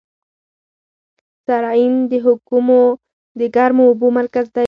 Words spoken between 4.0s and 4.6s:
مرکز دی.